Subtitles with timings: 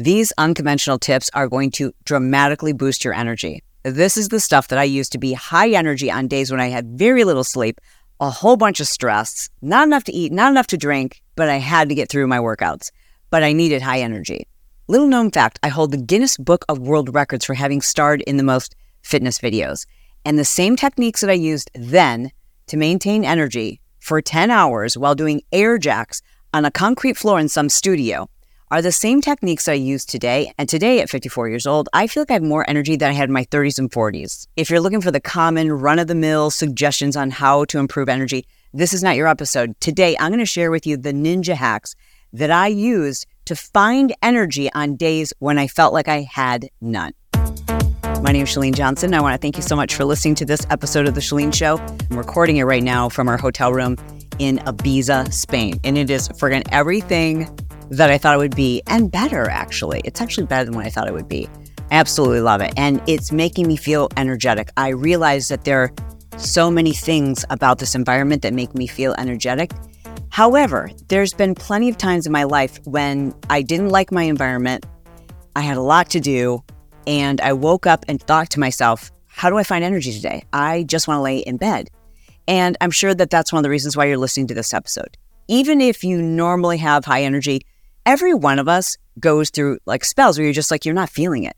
[0.00, 3.64] These unconventional tips are going to dramatically boost your energy.
[3.82, 6.68] This is the stuff that I use to be high energy on days when I
[6.68, 7.80] had very little sleep,
[8.20, 11.56] a whole bunch of stress, not enough to eat, not enough to drink, but I
[11.56, 12.92] had to get through my workouts.
[13.30, 14.46] But I needed high energy.
[14.86, 18.36] Little known fact I hold the Guinness Book of World Records for having starred in
[18.36, 19.84] the most fitness videos.
[20.24, 22.30] And the same techniques that I used then
[22.68, 26.22] to maintain energy for 10 hours while doing air jacks
[26.54, 28.28] on a concrete floor in some studio
[28.70, 30.52] are the same techniques I use today.
[30.58, 33.14] And today, at 54 years old, I feel like I have more energy than I
[33.14, 34.46] had in my 30s and 40s.
[34.56, 38.08] If you're looking for the common run of the mill suggestions on how to improve
[38.08, 39.78] energy, this is not your episode.
[39.80, 41.94] Today, I'm going to share with you the ninja hacks
[42.32, 47.12] that I used to find energy on days when I felt like I had none.
[48.22, 49.14] My name is Chalene Johnson.
[49.14, 51.54] I want to thank you so much for listening to this episode of The Chalene
[51.54, 51.78] Show.
[52.10, 53.96] I'm recording it right now from our hotel room
[54.38, 55.80] in Ibiza, Spain.
[55.84, 57.48] And it is friggin' everything
[57.90, 60.00] that I thought it would be and better, actually.
[60.04, 61.48] It's actually better than what I thought it would be.
[61.90, 62.72] I absolutely love it.
[62.76, 64.70] And it's making me feel energetic.
[64.76, 65.92] I realize that there are
[66.36, 69.72] so many things about this environment that make me feel energetic.
[70.30, 74.86] However, there's been plenty of times in my life when I didn't like my environment.
[75.56, 76.62] I had a lot to do
[77.06, 80.44] and I woke up and thought to myself, how do I find energy today?
[80.52, 81.88] I just want to lay in bed.
[82.46, 85.16] And I'm sure that that's one of the reasons why you're listening to this episode.
[85.48, 87.62] Even if you normally have high energy,
[88.08, 91.44] every one of us goes through like spells where you're just like, you're not feeling
[91.44, 91.54] it.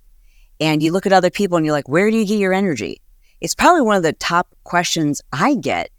[0.58, 3.00] And you look at other people and you're like, where do you get your energy?
[3.40, 5.90] It's probably one of the top questions I get.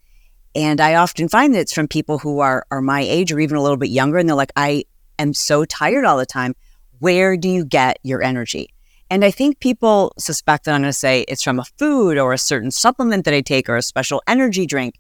[0.54, 3.56] And I often find that it's from people who are, are my age or even
[3.56, 4.18] a little bit younger.
[4.18, 4.84] And they're like, I
[5.18, 6.54] am so tired all the time.
[7.00, 8.68] Where do you get your energy?
[9.10, 12.34] And I think people suspect that I'm going to say it's from a food or
[12.34, 14.96] a certain supplement that I take or a special energy drink.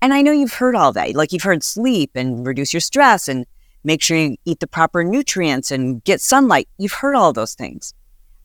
[0.00, 1.14] And I know you've heard all that.
[1.14, 3.44] Like you've heard sleep and reduce your stress and
[3.84, 6.68] make sure you eat the proper nutrients and get sunlight.
[6.78, 7.94] You've heard all those things.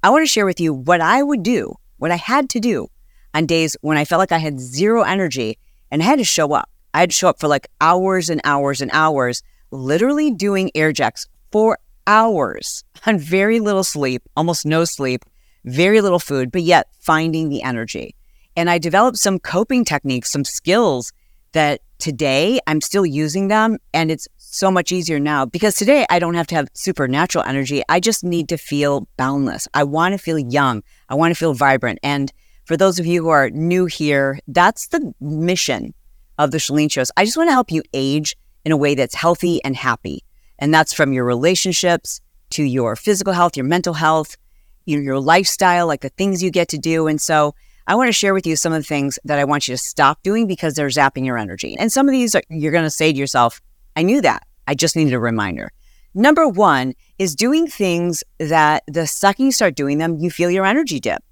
[0.02, 2.88] I want to share with you what I would do, what I had to do
[3.34, 5.58] on days when I felt like I had zero energy
[5.92, 6.70] and I had to show up.
[6.94, 9.42] I had to show up for like hours and hours and hours,
[9.72, 15.24] literally doing air jacks for hours on very little sleep, almost no sleep,
[15.66, 18.16] very little food, but yet finding the energy.
[18.56, 21.12] And I developed some coping techniques, some skills
[21.54, 23.78] that today I'm still using them.
[23.94, 27.82] And it's so much easier now because today I don't have to have supernatural energy.
[27.90, 29.68] I just need to feel boundless.
[29.74, 30.84] I want to feel young.
[31.10, 32.00] I want to feel vibrant.
[32.04, 32.32] And
[32.66, 35.94] for those of you who are new here, that's the mission
[36.38, 37.12] of the Chalene shows.
[37.18, 40.24] I just want to help you age in a way that's healthy and happy.
[40.60, 42.22] And that's from your relationships
[42.52, 44.38] to your physical health, your mental health,
[44.86, 47.08] your, your lifestyle, like the things you get to do.
[47.08, 47.56] And so
[47.88, 49.78] I want to share with you some of the things that I want you to
[49.78, 51.76] stop doing because they're zapping your energy.
[51.78, 53.60] And some of these are, you're going to say to yourself,
[53.96, 54.46] I knew that.
[54.68, 55.72] I just needed a reminder.
[56.14, 60.66] Number one is doing things that the second you start doing them, you feel your
[60.66, 61.24] energy dip,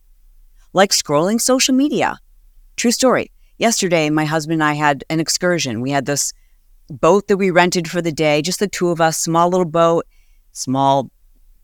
[0.73, 2.17] like scrolling social media.
[2.77, 3.31] True story.
[3.57, 5.81] Yesterday, my husband and I had an excursion.
[5.81, 6.33] We had this
[6.89, 10.07] boat that we rented for the day, just the two of us, small little boat,
[10.51, 11.11] small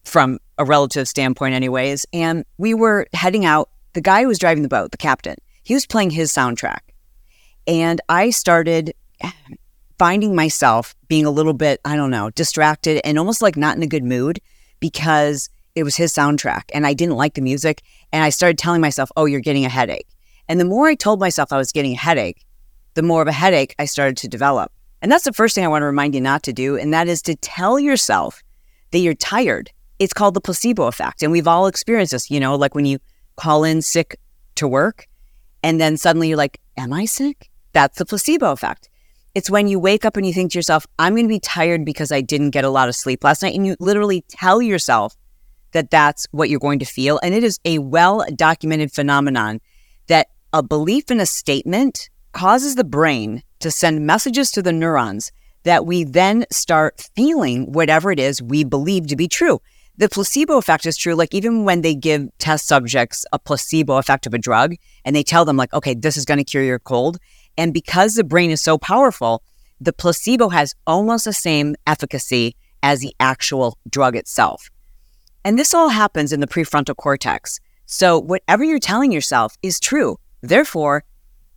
[0.04, 2.06] from a relative standpoint, anyways.
[2.14, 3.70] And we were heading out.
[3.94, 6.80] The guy who was driving the boat, the captain, he was playing his soundtrack.
[7.66, 8.94] And I started
[9.98, 13.84] finding myself being a little bit, I don't know, distracted and almost like not in
[13.84, 14.40] a good mood
[14.80, 17.82] because it was his soundtrack and I didn't like the music.
[18.12, 20.08] And I started telling myself, oh, you're getting a headache.
[20.48, 22.46] And the more I told myself I was getting a headache,
[22.94, 24.72] the more of a headache I started to develop.
[25.02, 26.78] And that's the first thing I want to remind you not to do.
[26.78, 28.42] And that is to tell yourself
[28.92, 29.72] that you're tired.
[30.00, 31.22] It's called the placebo effect.
[31.22, 33.00] And we've all experienced this, you know, like when you
[33.36, 34.20] call in sick
[34.56, 35.08] to work
[35.64, 37.50] and then suddenly you're like, Am I sick?
[37.74, 38.90] That's the placebo effect.
[39.38, 41.86] It's when you wake up and you think to yourself, I'm going to be tired
[41.86, 43.54] because I didn't get a lot of sleep last night.
[43.54, 45.16] And you literally tell yourself
[45.74, 47.20] that that's what you're going to feel.
[47.22, 49.62] And it is a well documented phenomenon
[50.08, 55.32] that a belief in a statement causes the brain to send messages to the neurons
[55.66, 59.62] that we then start feeling whatever it is we believe to be true.
[59.98, 61.14] The placebo effect is true.
[61.14, 64.74] Like even when they give test subjects a placebo effect of a drug
[65.06, 67.20] and they tell them like, okay, this is going to cure your cold.
[67.58, 69.44] And because the brain is so powerful,
[69.80, 74.70] the placebo has almost the same efficacy as the actual drug itself.
[75.44, 77.60] And this all happens in the prefrontal cortex.
[77.86, 80.20] So whatever you're telling yourself is true.
[80.42, 81.04] Therefore,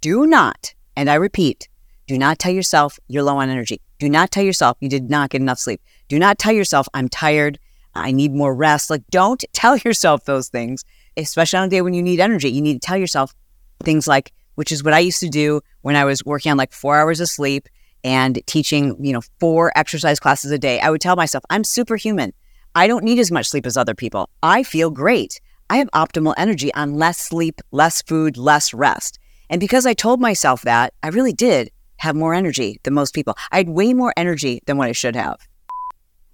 [0.01, 1.69] do not, and I repeat,
[2.07, 3.81] do not tell yourself you're low on energy.
[3.99, 5.81] Do not tell yourself you did not get enough sleep.
[6.09, 7.59] Do not tell yourself I'm tired.
[7.95, 8.91] I need more rest.
[8.91, 10.85] Like, don't tell yourself those things,
[11.17, 12.51] especially on a day when you need energy.
[12.51, 13.35] You need to tell yourself
[13.83, 16.73] things like, which is what I used to do when I was working on like
[16.73, 17.69] four hours of sleep
[18.03, 20.81] and teaching, you know, four exercise classes a day.
[20.81, 22.33] I would tell myself, I'm superhuman.
[22.75, 24.31] I don't need as much sleep as other people.
[24.43, 25.41] I feel great.
[25.69, 29.19] I have optimal energy on less sleep, less food, less rest.
[29.49, 33.37] And because I told myself that, I really did have more energy than most people.
[33.53, 35.47] I had way more energy than what I should have.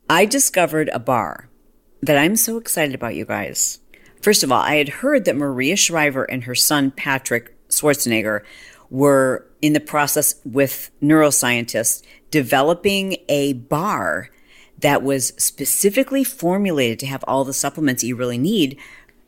[0.09, 1.49] I discovered a bar
[2.03, 3.81] that I'm so excited about, you guys.
[4.23, 8.43] First of all, I had heard that Maria Shriver and her son Patrick Schwarzenegger
[8.91, 14.31] were in the process with neuroscientists developing a bar
[14.79, 18.79] that was specifically formulated to have all the supplements you really need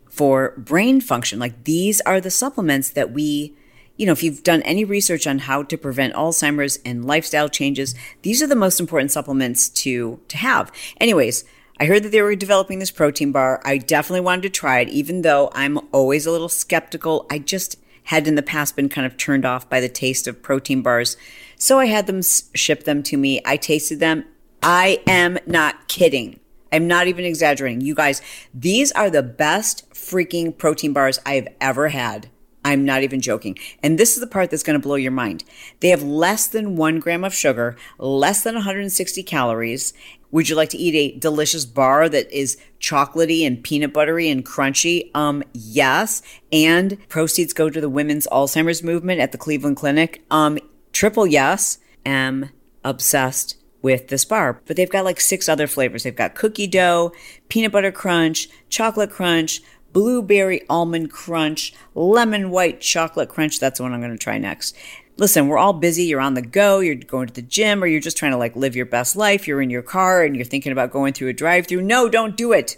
[0.09, 1.39] for brain function.
[1.39, 3.55] Like these are the supplements that we,
[3.97, 7.95] you know, if you've done any research on how to prevent Alzheimer's and lifestyle changes,
[8.23, 10.71] these are the most important supplements to to have.
[11.01, 11.45] Anyways,
[11.81, 13.63] I heard that they were developing this protein bar.
[13.65, 17.27] I definitely wanted to try it, even though I'm always a little skeptical.
[17.31, 17.77] I just
[18.09, 21.19] had in the past been kind of turned off by the taste of protein bars.
[21.57, 23.43] So I had them ship them to me.
[23.45, 24.25] I tasted them.
[24.63, 26.41] I am not kidding.
[26.73, 27.83] I'm not even exaggerating.
[27.83, 28.23] You guys,
[28.55, 32.31] these are the best freaking protein bars I have ever had.
[32.65, 33.59] I'm not even joking.
[33.83, 35.45] And this is the part that's going to blow your mind.
[35.81, 39.93] They have less than one gram of sugar, less than 160 calories.
[40.31, 44.45] Would you like to eat a delicious bar that is chocolatey and peanut buttery and
[44.45, 45.11] crunchy?
[45.15, 46.23] Um, yes.
[46.53, 50.25] And proceeds go to the women's Alzheimer's movement at the Cleveland Clinic.
[50.31, 50.59] Um,
[50.93, 51.79] triple yes.
[52.05, 52.51] Am
[52.85, 54.61] obsessed with this bar.
[54.67, 56.03] But they've got like six other flavors.
[56.03, 57.13] They've got cookie dough,
[57.49, 63.61] peanut butter crunch, chocolate crunch, blueberry almond crunch, lemon white chocolate crunch.
[63.61, 64.77] That's the one I'm going to try next.
[65.19, 66.05] Listen, we're all busy.
[66.05, 66.79] You're on the go.
[66.79, 69.49] You're going to the gym or you're just trying to like live your best life.
[69.49, 71.83] You're in your car and you're thinking about going through a drive through.
[71.83, 72.77] No, don't do it.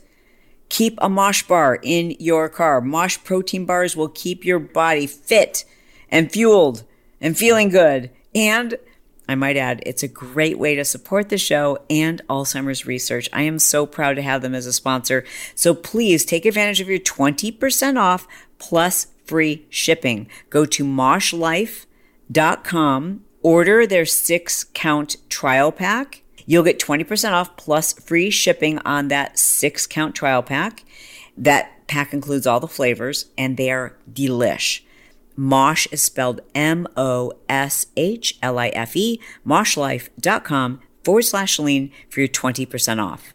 [0.71, 2.81] Keep a mosh bar in your car.
[2.81, 5.67] Mosh protein bars will keep your body fit
[6.11, 6.85] and fueled
[7.21, 8.11] and feeling good.
[8.35, 8.79] And
[9.29, 13.29] I might add, it's a great way to support the show and Alzheimer's research.
[13.35, 15.25] I am so proud to have them as a sponsor.
[15.55, 18.27] So please take advantage of your 20% off
[18.59, 20.27] plus free shipping.
[20.49, 21.90] Go to moshlife.com,
[23.43, 26.23] order their six count trial pack.
[26.47, 30.85] You'll get 20% off plus free shipping on that six count trial pack.
[31.37, 34.83] That pack includes all the flavors and they are delish.
[35.37, 41.91] Mosh is spelled M O S H L I F E, moshlife.com forward slash lean
[42.11, 43.35] for your 20% off.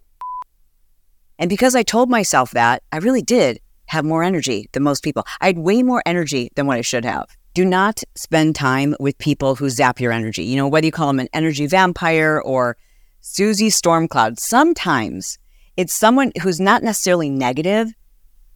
[1.40, 5.26] And because I told myself that, I really did have more energy than most people.
[5.42, 7.28] I had way more energy than what I should have.
[7.56, 10.44] Do not spend time with people who zap your energy.
[10.44, 12.76] You know, whether you call them an energy vampire or
[13.22, 15.40] Susie Stormcloud, sometimes
[15.78, 17.94] it's someone who's not necessarily negative,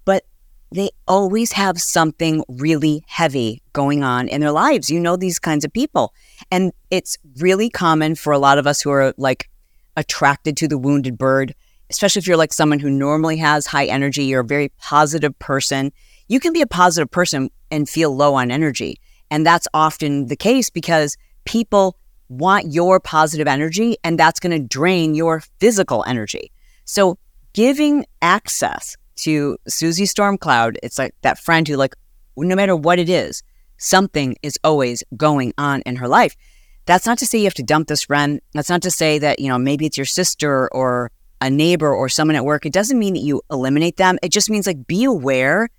[0.03, 0.25] but
[0.73, 4.89] they always have something really heavy going on in their lives.
[4.89, 6.13] You know, these kinds of people.
[6.51, 9.49] And it's really common for a lot of us who are like
[9.95, 11.55] attracted to the wounded bird,
[11.89, 15.93] especially if you're like someone who normally has high energy, you're a very positive person.
[16.27, 18.99] You can be a positive person and feel low on energy.
[19.31, 21.97] And that's often the case because people
[22.29, 26.51] want your positive energy and that's going to drain your physical energy.
[26.85, 27.17] So
[27.53, 31.95] giving access to Susie Stormcloud, it's like that friend who, like,
[32.37, 33.43] no matter what it is,
[33.77, 36.35] something is always going on in her life.
[36.85, 38.41] That's not to say you have to dump this friend.
[38.53, 41.11] That's not to say that, you know, maybe it's your sister or
[41.41, 42.65] a neighbor or someone at work.
[42.65, 44.17] It doesn't mean that you eliminate them.
[44.23, 45.69] It just means like be aware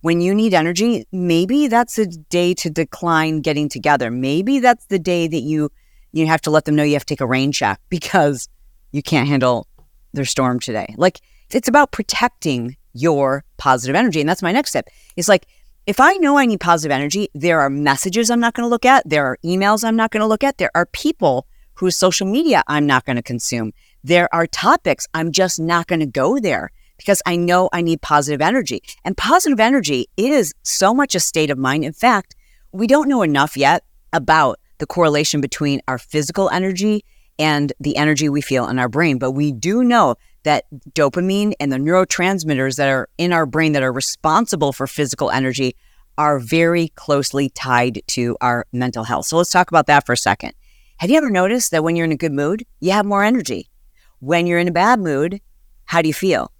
[0.00, 1.06] when you need energy.
[1.12, 4.10] Maybe that's a day to decline getting together.
[4.10, 5.70] Maybe that's the day that you
[6.12, 8.48] you have to let them know you have to take a rain check because
[8.90, 9.68] you can't handle
[10.12, 10.92] their storm today.
[10.96, 14.20] Like it's about protecting your positive energy.
[14.20, 14.88] And that's my next step.
[15.16, 15.46] It's like,
[15.86, 18.84] if I know I need positive energy, there are messages I'm not going to look
[18.84, 19.08] at.
[19.08, 20.58] There are emails I'm not going to look at.
[20.58, 23.72] There are people whose social media I'm not going to consume.
[24.04, 28.02] There are topics I'm just not going to go there because I know I need
[28.02, 28.82] positive energy.
[29.06, 31.82] And positive energy is so much a state of mind.
[31.82, 32.36] In fact,
[32.72, 37.02] we don't know enough yet about the correlation between our physical energy
[37.38, 39.18] and the energy we feel in our brain.
[39.18, 43.82] But we do know that dopamine and the neurotransmitters that are in our brain that
[43.82, 45.76] are responsible for physical energy
[46.18, 49.24] are very closely tied to our mental health.
[49.24, 50.52] So let's talk about that for a second.
[50.98, 53.70] Have you ever noticed that when you're in a good mood, you have more energy?
[54.18, 55.40] When you're in a bad mood,
[55.86, 56.52] how do you feel?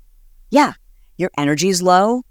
[0.50, 0.72] Yeah,
[1.16, 2.22] your energy is low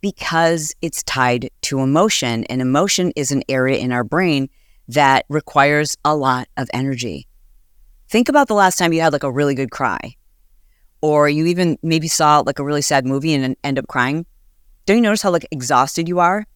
[0.00, 2.44] because it's tied to emotion.
[2.44, 4.48] And emotion is an area in our brain
[4.88, 7.26] that requires a lot of energy.
[8.08, 10.14] Think about the last time you had like a really good cry
[11.00, 14.26] or you even maybe saw like a really sad movie and end up crying,
[14.86, 16.46] don't you notice how like exhausted you are?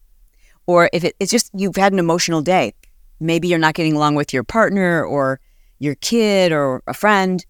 [0.66, 2.74] Or if it, it's just you've had an emotional day,
[3.18, 5.40] maybe you're not getting along with your partner or
[5.80, 7.44] your kid or a friend.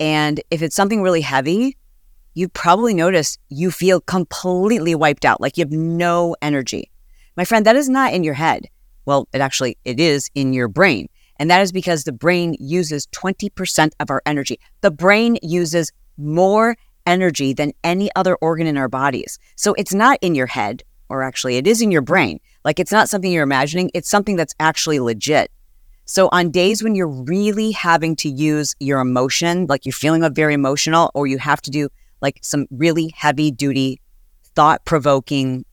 [0.00, 1.76] And if it's something really heavy,
[2.36, 6.90] you probably notice you feel completely wiped out, like you have no energy.
[7.34, 8.68] My friend, that is not in your head.
[9.06, 11.08] Well, it actually it is in your brain.
[11.38, 14.60] And that is because the brain uses 20% of our energy.
[14.82, 16.76] The brain uses more
[17.06, 19.38] energy than any other organ in our bodies.
[19.54, 22.38] So it's not in your head, or actually, it is in your brain.
[22.66, 25.50] Like it's not something you're imagining, it's something that's actually legit.
[26.04, 30.52] So on days when you're really having to use your emotion, like you're feeling very
[30.52, 31.88] emotional, or you have to do
[32.26, 34.00] like some really heavy duty,
[34.56, 35.64] thought provoking,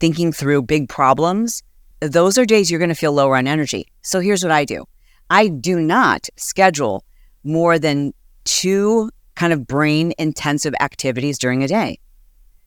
[0.00, 1.62] thinking through big problems,
[2.00, 3.86] those are days you're going to feel lower on energy.
[4.02, 4.84] So here's what I do
[5.30, 7.04] I do not schedule
[7.44, 8.12] more than
[8.44, 11.98] two kind of brain intensive activities during a day.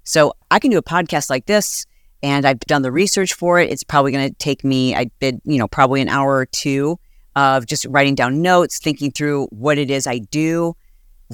[0.06, 1.86] So I can do a podcast like this
[2.22, 3.70] and I've done the research for it.
[3.70, 6.98] It's probably going to take me, I did, you know, probably an hour or two
[7.36, 10.76] of just writing down notes, thinking through what it is I do,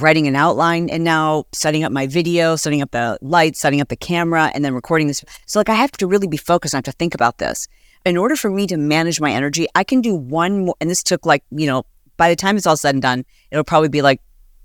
[0.01, 3.89] writing an outline, and now setting up my video, setting up the lights, setting up
[3.89, 5.23] the camera, and then recording this.
[5.45, 6.73] So, like, I have to really be focused.
[6.73, 7.67] I have to think about this.
[8.05, 11.03] In order for me to manage my energy, I can do one more, and this
[11.03, 11.83] took like, you know,
[12.17, 14.21] by the time it's all said and done, it'll probably be like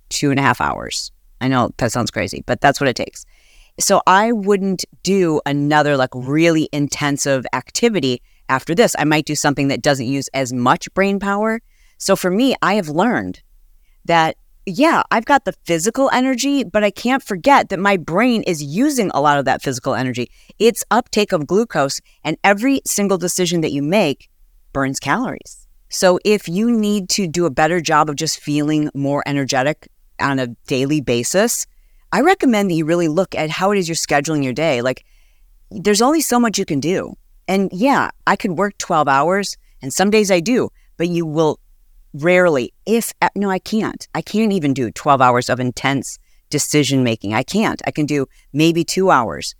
[0.09, 1.13] two and a half hours.
[1.41, 3.25] I know that sounds crazy, but that's what it takes.
[3.79, 8.95] So I wouldn't do another like really intensive activity after this.
[8.99, 11.61] I might do something that doesn't use as much brain power.
[11.99, 13.43] So for me, I have learned
[14.05, 18.63] that, yeah, I've got the physical energy, but I can't forget that my brain is
[18.63, 20.31] using a lot of that physical energy.
[20.59, 24.31] It's uptake of glucose, and every single decision that you make
[24.73, 25.67] burns calories.
[25.91, 30.39] So if you need to do a better job of just feeling more energetic on
[30.39, 31.67] a daily basis,
[32.13, 34.81] I recommend that you really look at how it is you're scheduling your day.
[34.83, 35.05] Like,
[35.71, 37.15] there's only so much you can do.
[37.47, 41.59] And yeah, I could work 12 hours, and some days I do, but you will
[42.15, 44.09] rarely, if uh, no, I can't.
[44.15, 46.19] I can't even do 12 hours of intense
[46.49, 47.35] decision making.
[47.35, 47.83] I can't.
[47.87, 49.55] I can do maybe two hours.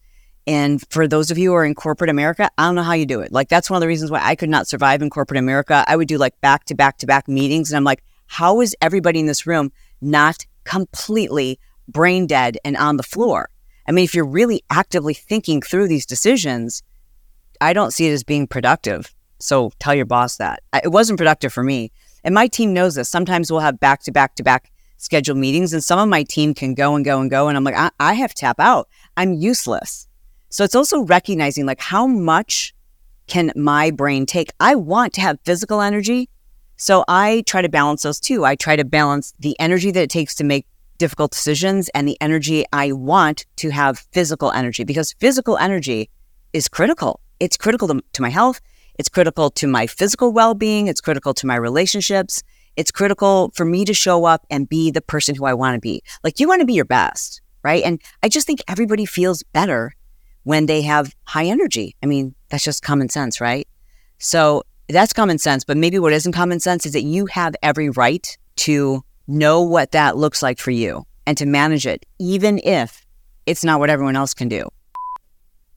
[0.47, 3.07] And for those of you who are in corporate America, I don't know how you
[3.07, 3.33] do it.
[3.33, 5.85] Like, that's one of the reasons why I could not survive in corporate America.
[5.89, 7.71] I would do like back to back to back meetings.
[7.71, 11.59] And I'm like, how is everybody in this room not completely
[11.89, 13.49] brain dead and on the floor?
[13.89, 16.83] I mean, if you're really actively thinking through these decisions,
[17.61, 19.15] I don't see it as being productive.
[19.41, 20.63] So tell your boss that.
[20.83, 21.91] It wasn't productive for me.
[22.25, 23.09] And my team knows this.
[23.09, 26.55] Sometimes we'll have back to back to back scheduled meetings, and some of my team
[26.55, 27.49] can go and go and go.
[27.49, 28.89] And I'm like, I, I have tap out.
[29.17, 30.09] I'm useless.
[30.49, 32.75] So it's also recognizing like how much
[33.27, 34.51] can my brain take?
[34.61, 36.29] I want to have physical energy.
[36.77, 38.45] So I try to balance those two.
[38.45, 40.67] I try to balance the energy that it takes to make
[40.99, 46.11] difficult decisions and the energy I want to have physical energy because physical energy
[46.53, 48.61] is critical it's critical to, to my health.
[48.99, 50.87] It's critical to my physical well being.
[50.89, 52.43] It's critical to my relationships.
[52.77, 55.81] It's critical for me to show up and be the person who I want to
[55.81, 56.03] be.
[56.23, 57.83] Like, you want to be your best, right?
[57.85, 59.95] And I just think everybody feels better
[60.43, 61.97] when they have high energy.
[62.03, 63.67] I mean, that's just common sense, right?
[64.19, 65.65] So that's common sense.
[65.65, 69.93] But maybe what isn't common sense is that you have every right to know what
[69.93, 73.07] that looks like for you and to manage it, even if
[73.47, 74.69] it's not what everyone else can do.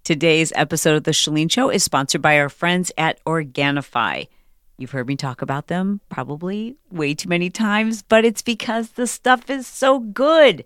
[0.08, 4.30] Today's episode of The Chalene Show is sponsored by our friends at Organifi.
[4.78, 9.06] You've heard me talk about them probably way too many times, but it's because the
[9.06, 10.64] stuff is so good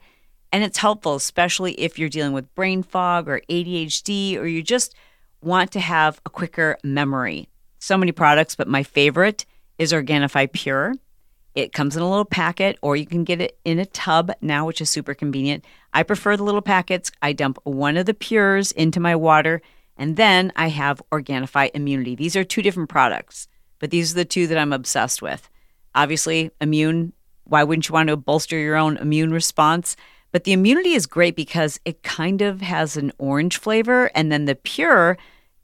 [0.53, 4.93] and it's helpful, especially if you're dealing with brain fog or ADHD or you just
[5.41, 7.49] want to have a quicker memory.
[7.79, 9.47] So many products, but my favorite
[9.79, 10.93] is Organifi Pure.
[11.53, 14.65] It comes in a little packet, or you can get it in a tub now,
[14.65, 15.65] which is super convenient.
[15.93, 17.11] I prefer the little packets.
[17.21, 19.61] I dump one of the pures into my water,
[19.97, 22.15] and then I have Organifi Immunity.
[22.15, 23.47] These are two different products,
[23.79, 25.49] but these are the two that I'm obsessed with.
[25.93, 27.11] Obviously, immune,
[27.43, 29.97] why wouldn't you want to bolster your own immune response?
[30.31, 34.45] But the immunity is great because it kind of has an orange flavor, and then
[34.45, 35.17] the pure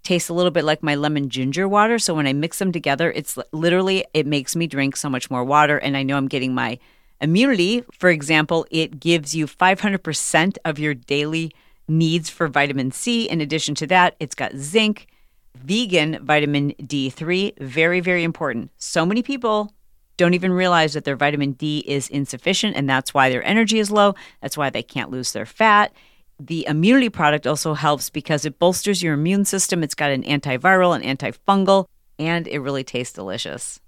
[0.08, 2.00] tastes a little bit like my lemon ginger water.
[2.00, 5.44] So when I mix them together, it's literally, it makes me drink so much more
[5.44, 5.78] water.
[5.78, 6.80] And I know I'm getting my
[7.20, 7.84] immunity.
[7.92, 11.52] For example, it gives you 500% of your daily
[11.90, 13.28] needs for vitamin C.
[13.28, 15.08] In addition to that, it's got zinc,
[15.56, 18.72] vegan vitamin D3, very, very important.
[18.78, 19.74] So many people
[20.16, 23.92] don't even realize that their vitamin D is insufficient, and that's why their energy is
[23.92, 24.16] low.
[24.42, 25.92] That's why they can't lose their fat
[26.39, 29.84] the immunity product also helps because it bolsters your immune system.
[29.84, 31.88] It's got an antiviral and antifungal,
[32.20, 33.79] and it really tastes delicious.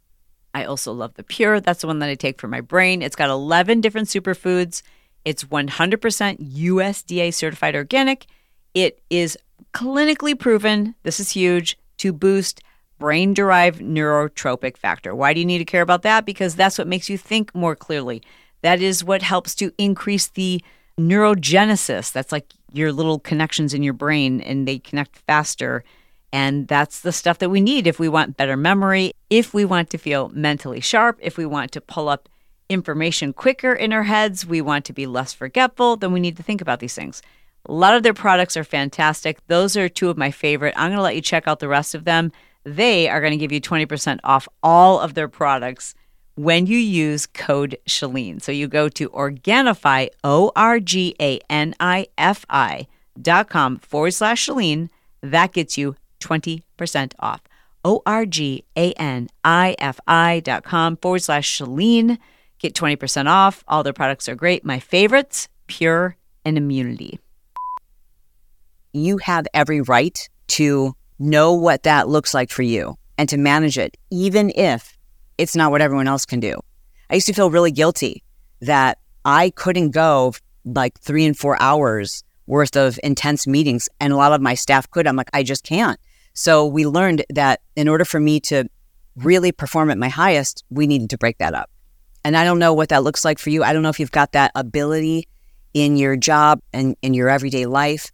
[0.54, 1.62] I also love the Pure.
[1.62, 3.02] That's the one that I take for my brain.
[3.02, 4.82] It's got 11 different superfoods.
[5.26, 8.26] It's 100% USDA certified organic.
[8.74, 9.38] It is
[9.74, 12.62] clinically proven, this is huge, to boost
[12.98, 15.16] brain derived neurotrophic factor.
[15.16, 16.26] Why do you need to care about that?
[16.26, 18.22] Because that's what makes you think more clearly.
[18.62, 20.64] That is what helps to increase the
[21.00, 22.12] neurogenesis.
[22.12, 25.84] That's like your little connections in your brain and they connect faster.
[26.32, 29.90] And that's the stuff that we need if we want better memory, if we want
[29.92, 32.30] to feel mentally sharp, if we want to pull up
[32.70, 36.44] information quicker in our heads, we want to be less forgetful, then we need to
[36.44, 37.22] think about these things.
[37.66, 39.46] A lot of their products are fantastic.
[39.48, 40.76] Those are two of my favorite.
[40.78, 42.32] I'm going to let you check out the rest of them.
[42.64, 45.96] They are going to give you 20% off all of their products
[46.36, 48.42] when you use code Chalene.
[48.42, 52.88] So you go to Organifi, O R G A N I F I
[53.22, 54.90] dot com forward slash Chalene.
[55.22, 57.42] That gets you 20% off.
[57.84, 62.18] O R G A N I F I dot com forward slash Chalene.
[62.60, 63.64] Get 20% off.
[63.68, 64.66] All their products are great.
[64.66, 67.20] My favorites, Pure and Immunity.
[68.92, 73.78] You have every right to know what that looks like for you and to manage
[73.78, 74.98] it, even if
[75.40, 76.60] it's not what everyone else can do.
[77.10, 78.24] I used to feel really guilty
[78.60, 80.34] that I couldn't go
[80.66, 84.90] like three and four hours worth of intense meetings, and a lot of my staff
[84.92, 85.08] could.
[85.08, 85.98] I'm like, I just can't.
[86.34, 88.66] So we learned that in order for me to
[89.16, 91.70] really perform at my highest, we needed to break that up.
[92.26, 93.64] And I don't know what that looks like for you.
[93.64, 95.28] I don't know if you've got that ability
[95.74, 98.12] in your job and in your everyday life,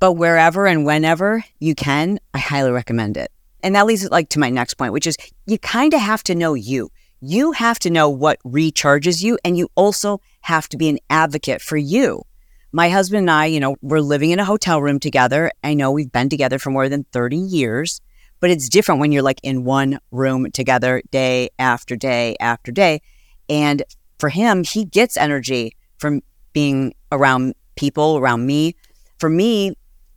[0.00, 3.30] but wherever and whenever you can, I highly recommend it.
[3.62, 6.22] And that leads it like to my next point, which is you kind of have
[6.24, 6.90] to know you.
[7.20, 11.60] You have to know what recharges you, and you also have to be an advocate
[11.60, 12.22] for you.
[12.70, 15.50] My husband and I, you know, we're living in a hotel room together.
[15.64, 18.00] I know we've been together for more than 30 years,
[18.40, 23.00] but it's different when you're like in one room together day after day after day.
[23.48, 23.82] And
[24.18, 26.22] for him, he gets energy from
[26.52, 28.76] being around people, around me.
[29.18, 29.74] For me,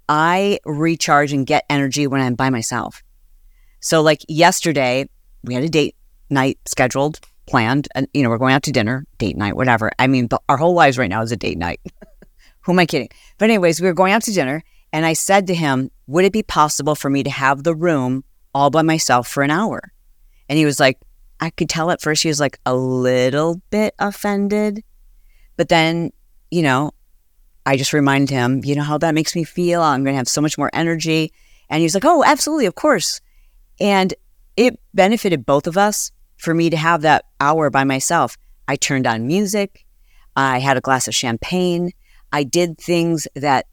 [0.09, 3.01] I recharge and get energy when I'm by myself.
[3.81, 5.09] So, like yesterday,
[5.43, 5.95] we had a date
[6.29, 9.91] night scheduled, planned, and you know, we're going out to dinner, date night, whatever.
[9.99, 11.81] I mean, our whole lives right now is a date night.
[12.61, 13.09] Who am I kidding?
[13.37, 16.33] But, anyways, we were going out to dinner, and I said to him, Would it
[16.33, 19.91] be possible for me to have the room all by myself for an hour?
[20.47, 20.99] And he was like,
[21.39, 24.83] I could tell at first he was like a little bit offended.
[25.57, 26.11] But then,
[26.51, 26.91] you know,
[27.65, 29.81] I just reminded him, you know how that makes me feel?
[29.81, 31.33] I'm going to have so much more energy.
[31.69, 33.21] And he was like, oh, absolutely, of course.
[33.81, 34.13] And
[34.55, 38.37] it benefited both of us for me to have that hour by myself.
[38.67, 39.85] I turned on music.
[40.35, 41.91] I had a glass of champagne.
[42.31, 43.65] I did things that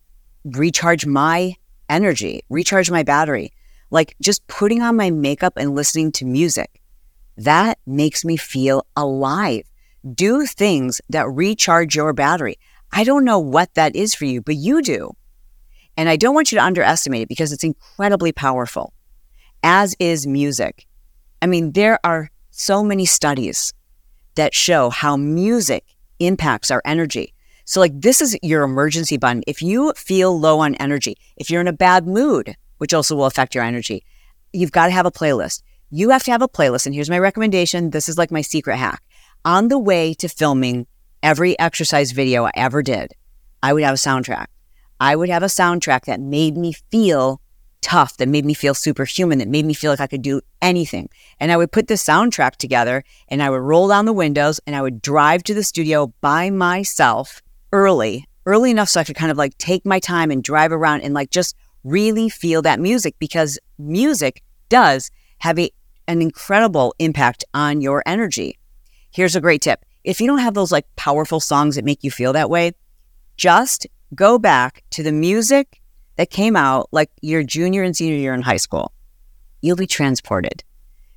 [0.45, 1.57] recharge my
[1.91, 3.53] energy, recharge my battery,
[3.91, 6.81] like just putting on my makeup and listening to music.
[7.37, 9.65] That makes me feel alive.
[10.15, 12.57] Do things that recharge your battery.
[12.93, 15.13] I don't know what that is for you, but you do.
[15.99, 18.95] And I don't want you to underestimate it because it's incredibly powerful,
[19.63, 20.87] as is music.
[21.43, 23.73] I mean, there are so many studies
[24.35, 25.85] that show how music
[26.19, 27.35] impacts our energy.
[27.65, 29.43] So, like, this is your emergency button.
[29.47, 33.27] If you feel low on energy, if you're in a bad mood, which also will
[33.27, 34.05] affect your energy,
[34.53, 36.87] you've got to have a playlist you have to have a playlist.
[36.87, 39.03] And here's my recommendation this is like my secret hack.
[39.45, 40.87] On the way to filming
[41.23, 43.15] every exercise video I ever did,
[43.63, 44.47] I would have a soundtrack.
[45.01, 47.41] I would have a soundtrack that made me feel
[47.81, 51.09] tough, that made me feel superhuman, that made me feel like I could do anything.
[51.41, 54.75] And I would put the soundtrack together and I would roll down the windows and
[54.75, 59.31] I would drive to the studio by myself early, early enough so I could kind
[59.31, 63.15] of like take my time and drive around and like just really feel that music
[63.19, 65.71] because music does have a,
[66.07, 68.59] an incredible impact on your energy.
[69.11, 69.85] Here's a great tip.
[70.05, 72.73] If you don't have those like powerful songs that make you feel that way,
[73.37, 75.81] just go back to the music
[76.19, 78.93] that came out like your junior and senior year in high school.
[79.63, 80.65] You'll be transported.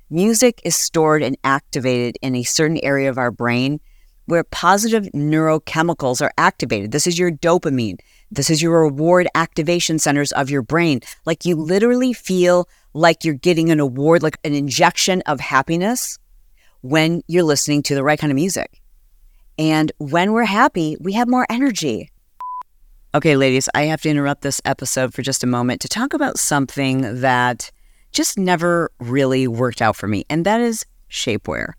[0.08, 3.80] Music is stored and activated in a certain area of our brain
[4.26, 6.92] where positive neurochemicals are activated.
[6.92, 7.98] This is your dopamine.
[8.30, 11.00] This is your reward activation centers of your brain.
[11.26, 16.16] Like you literally feel like you're getting an award, like an injection of happiness
[16.82, 18.80] when you're listening to the right kind of music.
[19.58, 22.11] And when we're happy, we have more energy.
[23.14, 26.38] Okay, ladies, I have to interrupt this episode for just a moment to talk about
[26.38, 27.70] something that
[28.10, 31.72] just never really worked out for me, and that is shapewear.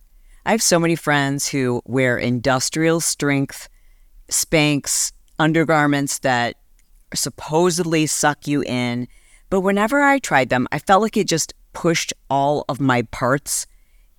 [0.46, 3.68] I have so many friends who wear industrial strength
[4.30, 6.56] Spanx undergarments that
[7.16, 9.08] supposedly suck you in
[9.54, 13.68] but whenever I tried them, I felt like it just pushed all of my parts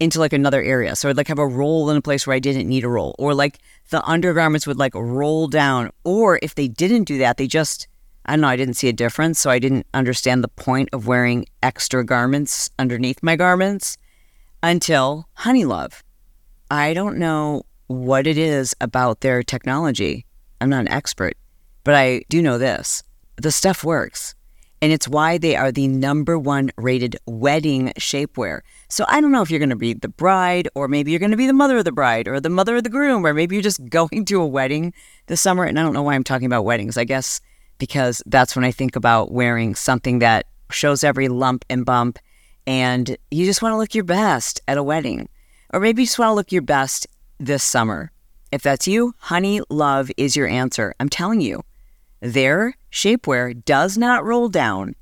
[0.04, 0.94] into like another area.
[0.94, 3.14] So I'd like have a roll in a place where I didn't need a roll,
[3.18, 3.58] or like
[3.90, 5.90] the undergarments would like roll down.
[6.04, 7.88] Or if they didn't do that, they just,
[8.26, 9.40] I don't know, I didn't see a difference.
[9.40, 13.96] So I didn't understand the point of wearing extra garments underneath my garments
[14.62, 16.02] until Honeylove.
[16.70, 20.24] I don't know what it is about their technology.
[20.60, 21.36] I'm not an expert,
[21.82, 23.02] but I do know this
[23.36, 24.34] the stuff works.
[24.84, 28.60] And it's why they are the number one rated wedding shapewear.
[28.90, 31.30] So I don't know if you're going to be the bride, or maybe you're going
[31.30, 33.56] to be the mother of the bride, or the mother of the groom, or maybe
[33.56, 34.92] you're just going to a wedding
[35.26, 35.64] this summer.
[35.64, 36.98] And I don't know why I'm talking about weddings.
[36.98, 37.40] I guess
[37.78, 42.18] because that's when I think about wearing something that shows every lump and bump.
[42.66, 45.30] And you just want to look your best at a wedding.
[45.72, 47.06] Or maybe you just want to look your best
[47.38, 48.12] this summer.
[48.52, 50.94] If that's you, Honeylove is your answer.
[51.00, 51.64] I'm telling you,
[52.24, 54.94] their shapewear does not roll down.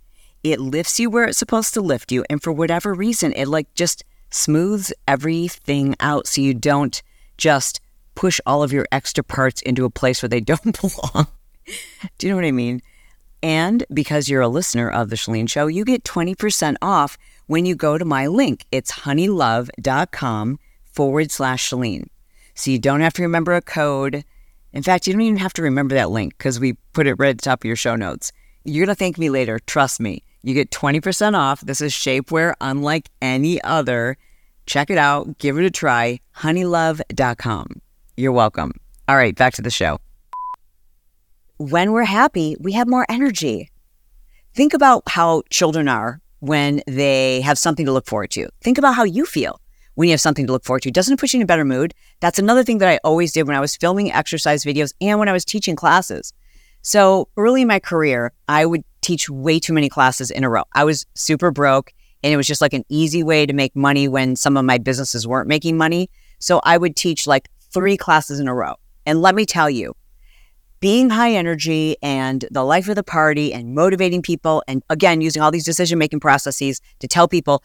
[0.42, 2.24] It lifts you where it's supposed to lift you.
[2.28, 7.00] And for whatever reason, it like just smooths everything out so you don't
[7.38, 7.80] just
[8.16, 11.28] push all of your extra parts into a place where they don't belong.
[12.18, 12.82] Do you know what I mean?
[13.40, 17.76] And because you're a listener of The Chalene Show, you get 20% off when you
[17.76, 18.66] go to my link.
[18.72, 22.08] It's honeylove.com forward slash Chalene.
[22.54, 24.24] So you don't have to remember a code.
[24.72, 27.30] In fact, you don't even have to remember that link because we put it right
[27.30, 28.32] at the top of your show notes.
[28.64, 29.58] You're going to thank me later.
[29.58, 30.22] Trust me.
[30.42, 31.60] You get 20% off.
[31.60, 34.16] This is shapewear unlike any other.
[34.66, 35.38] Check it out.
[35.38, 36.20] Give it a try.
[36.38, 37.80] Honeylove.com.
[38.16, 38.72] You're welcome.
[39.08, 39.98] All right, back to the show.
[41.58, 43.70] When we're happy, we have more energy.
[44.54, 48.48] Think about how children are when they have something to look forward to.
[48.62, 49.60] Think about how you feel
[49.94, 50.90] when you have something to look forward to.
[50.90, 51.94] Doesn't it put you in a better mood?
[52.20, 55.28] That's another thing that I always did when I was filming exercise videos and when
[55.28, 56.32] I was teaching classes.
[56.82, 60.64] So early in my career, I would teach way too many classes in a row.
[60.72, 64.08] I was super broke and it was just like an easy way to make money
[64.08, 66.08] when some of my businesses weren't making money.
[66.38, 68.74] So I would teach like three classes in a row.
[69.06, 69.94] And let me tell you,
[70.80, 75.40] being high energy and the life of the party and motivating people, and again, using
[75.40, 77.62] all these decision making processes to tell people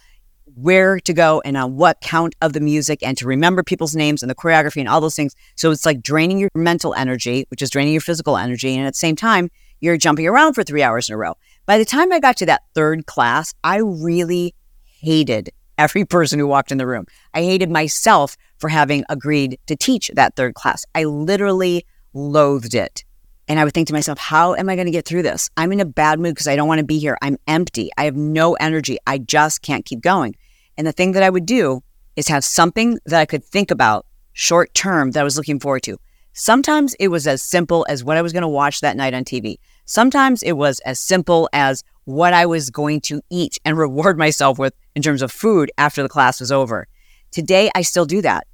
[0.55, 4.23] where to go and on what count of the music and to remember people's names
[4.23, 5.36] and the choreography and all those things.
[5.55, 8.75] So it's like draining your mental energy, which is draining your physical energy.
[8.75, 11.36] And at the same time, you're jumping around for three hours in a row.
[11.65, 16.47] By the time I got to that third class, I really hated every person who
[16.47, 17.05] walked in the room.
[17.33, 20.86] I hated myself for having agreed to teach that third class.
[20.95, 23.03] I literally loathed it.
[23.47, 25.49] And I would think to myself, how am I going to get through this?
[25.55, 27.17] I'm in a bad mood because I don't want to be here.
[27.21, 27.89] I'm empty.
[27.97, 28.97] I have no energy.
[29.07, 30.36] I just can't keep going.
[30.77, 31.81] And the thing that I would do
[32.15, 35.83] is have something that I could think about short term that I was looking forward
[35.83, 35.97] to.
[36.33, 39.23] Sometimes it was as simple as what I was going to watch that night on
[39.23, 39.57] TV.
[39.86, 44.60] Sometimes it was as simple as what I was going to eat and reward myself
[44.60, 46.88] with in terms of food after the class was over.
[47.31, 48.45] Today, I still do that.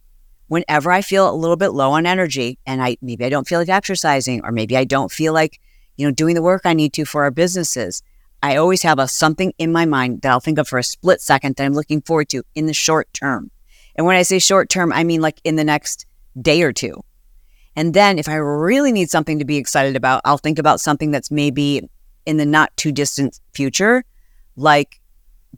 [0.47, 3.60] Whenever I feel a little bit low on energy and I maybe I don't feel
[3.60, 5.60] like exercising or maybe I don't feel like,
[5.97, 8.03] you know, doing the work I need to for our businesses,
[8.41, 11.21] I always have a something in my mind that I'll think of for a split
[11.21, 13.51] second that I'm looking forward to in the short term.
[13.95, 16.06] And when I say short term, I mean like in the next
[16.39, 17.03] day or two.
[17.75, 21.12] And then if I really need something to be excited about, I'll think about something
[21.12, 21.89] that's maybe
[22.25, 24.03] in the not too distant future,
[24.56, 24.99] like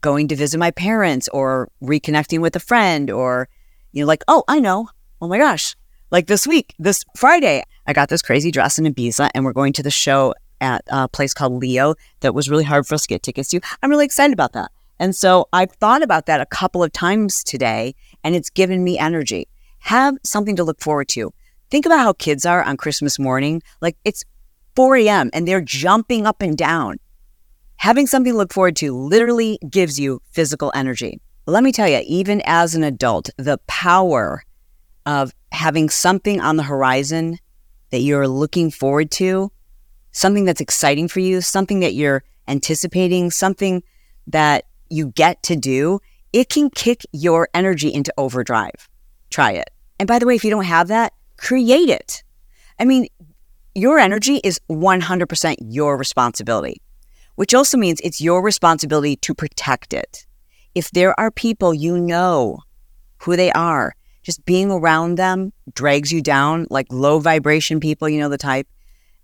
[0.00, 3.48] going to visit my parents or reconnecting with a friend or,
[3.96, 4.90] you know, like, oh, I know.
[5.22, 5.74] Oh my gosh.
[6.10, 9.72] Like this week, this Friday, I got this crazy dress in Ibiza and we're going
[9.72, 13.08] to the show at a place called Lío that was really hard for us to
[13.08, 13.60] get tickets to.
[13.82, 14.70] I'm really excited about that.
[14.98, 18.98] And so I've thought about that a couple of times today and it's given me
[18.98, 19.48] energy.
[19.78, 21.32] Have something to look forward to.
[21.70, 23.62] Think about how kids are on Christmas morning.
[23.80, 24.24] Like it's
[24.74, 25.30] 4 a.m.
[25.32, 26.98] and they're jumping up and down.
[27.76, 31.18] Having something to look forward to literally gives you physical energy.
[31.46, 34.42] Let me tell you, even as an adult, the power
[35.04, 37.38] of having something on the horizon
[37.90, 39.52] that you're looking forward to
[40.16, 43.82] something that's exciting for you, something that you're anticipating, something
[44.26, 46.00] that you get to do,
[46.32, 48.88] it can kick your energy into overdrive.
[49.30, 49.70] Try it.
[50.00, 52.24] And by the way, if you don't have that, create it.
[52.78, 53.08] I mean,
[53.74, 56.80] your energy is 100% your responsibility,
[57.34, 60.26] which also means it's your responsibility to protect it.
[60.76, 62.58] If there are people you know
[63.16, 68.20] who they are, just being around them drags you down, like low vibration people, you
[68.20, 68.68] know, the type,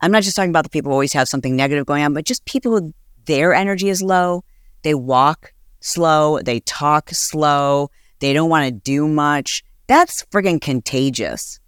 [0.01, 2.25] I'm not just talking about the people who always have something negative going on, but
[2.25, 2.95] just people who
[3.27, 4.45] their energy is low.
[4.81, 9.63] They walk slow, they talk slow, they don't want to do much.
[9.89, 11.61] That's friggin' contagious.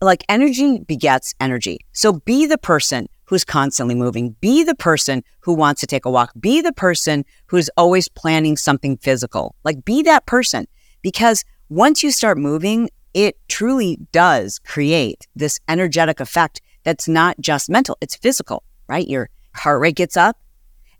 [0.00, 1.86] Like energy begets energy.
[1.92, 4.30] So be the person who's constantly moving.
[4.40, 6.32] Be the person who wants to take a walk.
[6.40, 9.54] Be the person who's always planning something physical.
[9.62, 10.66] Like be that person
[11.00, 17.70] because once you start moving, it truly does create this energetic effect that's not just
[17.70, 19.06] mental, it's physical, right?
[19.06, 20.36] Your heart rate gets up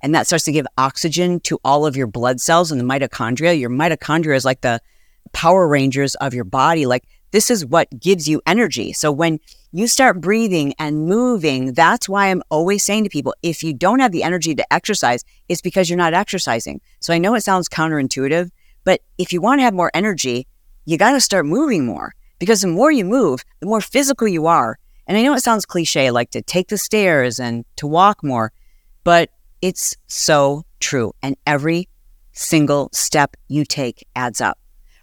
[0.00, 3.58] and that starts to give oxygen to all of your blood cells and the mitochondria.
[3.58, 4.80] Your mitochondria is like the
[5.32, 6.86] Power Rangers of your body.
[6.86, 8.92] Like This is what gives you energy.
[8.92, 9.38] So when
[9.72, 14.00] you start breathing and moving, that's why I'm always saying to people if you don't
[14.00, 16.80] have the energy to exercise, it's because you're not exercising.
[16.98, 18.50] So I know it sounds counterintuitive,
[18.84, 20.46] but if you want to have more energy,
[20.84, 24.46] you got to start moving more because the more you move, the more physical you
[24.46, 24.78] are.
[25.06, 28.52] And I know it sounds cliche, like to take the stairs and to walk more,
[29.04, 29.30] but
[29.62, 31.12] it's so true.
[31.22, 31.88] And every
[32.32, 34.58] single step you take adds up.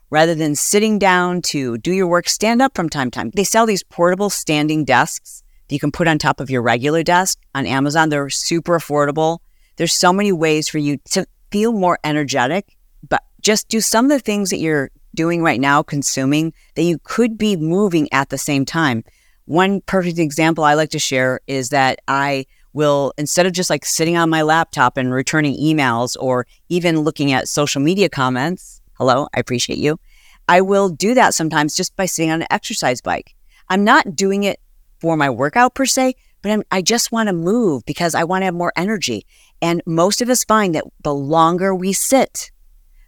[0.09, 3.31] Rather than sitting down to do your work, stand up from time to time.
[3.35, 7.03] They sell these portable standing desks that you can put on top of your regular
[7.03, 8.09] desk on Amazon.
[8.09, 9.39] They're super affordable.
[9.75, 14.11] There's so many ways for you to feel more energetic, but just do some of
[14.11, 18.37] the things that you're doing right now, consuming, that you could be moving at the
[18.37, 19.03] same time.
[19.45, 23.85] One perfect example I like to share is that I will, instead of just like
[23.85, 29.27] sitting on my laptop and returning emails or even looking at social media comments, hello,
[29.33, 29.99] I appreciate you.
[30.47, 33.35] I will do that sometimes just by sitting on an exercise bike.
[33.69, 34.59] I'm not doing it
[34.99, 38.41] for my workout per se, but I'm, i just want to move because I want
[38.41, 39.25] to have more energy.
[39.61, 42.51] And most of us find that the longer we sit,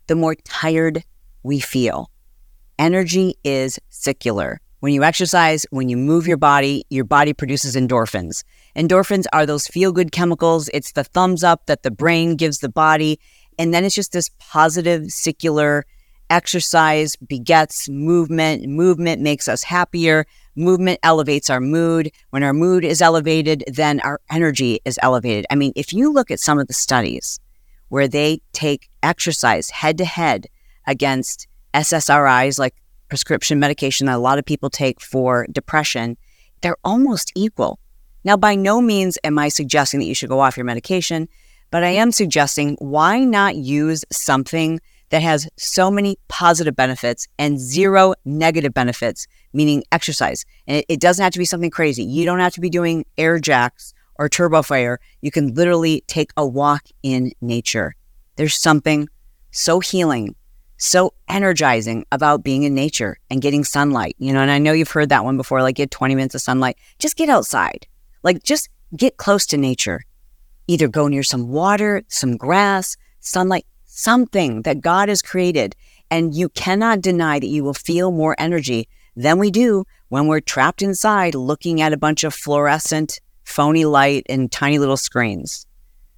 [0.08, 1.04] the more tired
[1.44, 2.12] we feel.
[2.78, 4.60] Energy is secular.
[4.80, 8.44] When you exercise, when you move your body, your body produces endorphins.
[8.78, 10.70] Endorphins are those feel good chemicals.
[10.74, 13.20] It's the thumbs up that the brain gives the body.
[13.60, 15.86] And then it's just this positive, secular
[16.30, 18.66] exercise begets movement.
[18.66, 20.26] Movement makes us happier.
[20.56, 22.12] Movement elevates our mood.
[22.30, 25.46] When our mood is elevated, then our energy is elevated.
[25.50, 27.40] I mean, if you look at some of the studies
[27.90, 30.48] where they take exercise head to head
[30.88, 32.76] against SSRIs, like
[33.10, 36.18] prescription medication that a lot of people take for depression,
[36.62, 37.80] they're almost equal.
[38.24, 41.28] Now, by no means am I suggesting that you should go off your medication,
[41.72, 44.80] but I am suggesting why not use something
[45.10, 50.46] that has so many positive benefits and zero negative benefits, meaning exercise.
[50.68, 52.04] And it, it doesn't have to be something crazy.
[52.04, 54.98] You don't have to be doing air jacks or TurboFire.
[55.22, 57.96] You can literally take a walk in nature.
[58.36, 59.08] There's something
[59.52, 60.36] so healing
[60.80, 64.16] so energizing about being in nature and getting sunlight.
[64.18, 66.42] You know, and I know you've heard that one before like get 20 minutes of
[66.42, 66.78] sunlight.
[66.98, 67.86] Just get outside.
[68.24, 70.02] Like just get close to nature.
[70.70, 75.76] Either go near some water, some grass, sunlight, something that God has created.
[76.12, 80.40] And you cannot deny that you will feel more energy than we do when we're
[80.42, 85.66] trapped inside looking at a bunch of fluorescent, phony light and tiny little screens.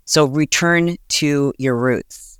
[0.03, 2.37] So return to your roots.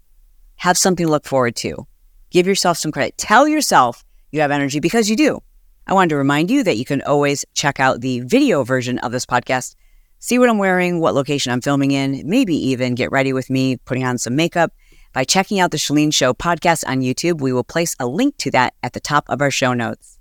[0.57, 1.87] Have something to look forward to
[2.29, 3.17] Give yourself some credit.
[3.17, 5.39] Tell yourself you have energy because you do.
[5.87, 9.13] I wanted to remind you that you can always check out the video version of
[9.13, 9.75] this podcast,
[10.21, 13.77] see what I'm wearing, what location I'm filming in, maybe even get ready with me
[13.77, 14.71] putting on some makeup.
[15.13, 18.51] By checking out the Chalene Show podcast on YouTube, we will place a link to
[18.51, 20.19] that at the top of our show notes.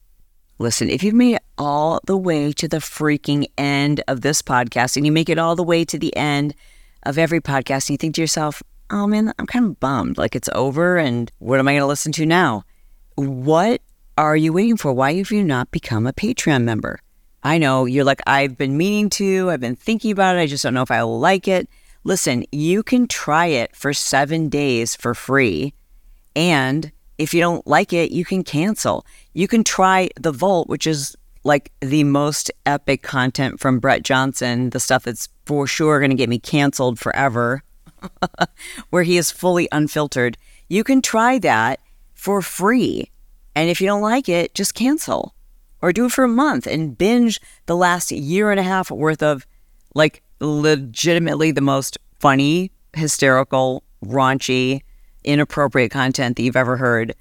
[0.58, 4.96] Listen, if you've made it all the way to the freaking end of this podcast
[4.96, 6.54] and you make it all the way to the end
[7.04, 10.18] of every podcast and you think to yourself, oh man, I'm kind of bummed.
[10.18, 12.64] Like it's over and what am I going to listen to now?
[13.16, 13.82] What
[14.16, 14.92] are you waiting for?
[14.94, 17.00] Why have you not become a Patreon member?
[17.42, 20.40] I know you're like, I've been meaning to, I've been thinking about it.
[20.40, 21.68] I just don't know if I will like it.
[22.04, 25.74] Listen, you can try it for seven days for free.
[26.36, 29.06] And if you don't like it, you can cancel.
[29.34, 34.70] You can try the Vault, which is like the most epic content from Brett Johnson,
[34.70, 37.62] the stuff that's for sure going to get me canceled forever.
[38.90, 40.36] where he is fully unfiltered.
[40.68, 41.80] You can try that
[42.14, 43.10] for free.
[43.54, 45.34] And if you don't like it, just cancel
[45.82, 49.22] or do it for a month and binge the last year and a half worth
[49.22, 49.46] of
[49.94, 54.82] like legitimately the most funny, hysterical, raunchy,
[55.24, 57.14] inappropriate content that you've ever heard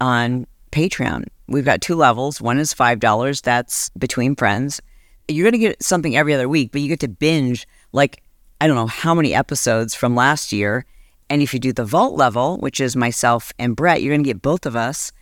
[0.00, 1.26] on Patreon.
[1.46, 2.40] We've got two levels.
[2.40, 4.80] One is $5, that's between friends.
[5.28, 8.22] You're going to get something every other week, but you get to binge like
[8.60, 10.84] I don't know how many episodes from last year.
[11.30, 14.28] And if you do the vault level, which is myself and Brett, you're going to
[14.28, 15.12] get both of us,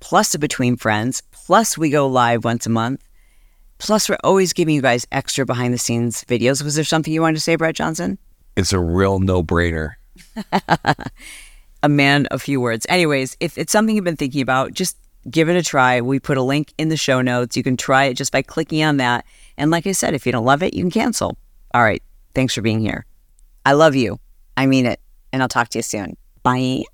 [0.00, 3.02] plus a Between Friends, plus we go live once a month.
[3.78, 6.62] Plus, we're always giving you guys extra behind the scenes videos.
[6.62, 8.18] Was there something you wanted to say, Brett Johnson?
[8.56, 9.94] It's a real no brainer.
[11.82, 12.86] a man of few words.
[12.88, 14.96] Anyways, if it's something you've been thinking about, just
[15.30, 16.00] give it a try.
[16.00, 17.56] We put a link in the show notes.
[17.56, 19.26] You can try it just by clicking on that.
[19.58, 21.36] And like I said, if you don't love it, you can cancel.
[21.74, 22.02] All right.
[22.34, 23.04] Thanks for being here.
[23.64, 24.20] I love you.
[24.56, 25.00] I mean it.
[25.32, 26.16] And I'll talk to you soon.
[26.42, 26.84] Bye.